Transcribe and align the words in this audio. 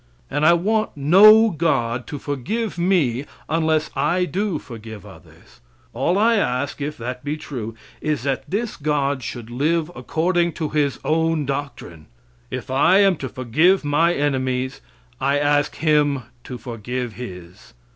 And 0.31 0.47
I 0.47 0.53
want 0.53 0.89
no 0.97 1.51
God 1.51 2.07
to 2.07 2.17
forgive 2.17 2.79
me 2.79 3.25
unless 3.47 3.91
I 3.95 4.25
do 4.25 4.57
forgive 4.57 5.05
others. 5.05 5.59
All 5.93 6.17
I 6.17 6.37
ask, 6.37 6.81
if 6.81 6.97
that 6.97 7.23
be 7.23 7.37
true, 7.37 7.75
is 8.01 8.23
that 8.23 8.49
this 8.49 8.77
God 8.77 9.21
should 9.21 9.51
live 9.51 9.91
according 9.95 10.53
to 10.53 10.69
His 10.69 10.99
own 11.05 11.45
doctrine. 11.45 12.07
If 12.49 12.71
I 12.71 12.97
am 13.01 13.15
to 13.17 13.29
forgive 13.29 13.85
my 13.85 14.15
enemies 14.15 14.81
I 15.19 15.37
ask 15.37 15.75
Him 15.75 16.23
to 16.45 16.57
forgive 16.57 17.13
His. 17.13 17.75